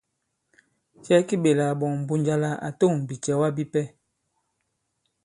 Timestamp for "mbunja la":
2.01-2.51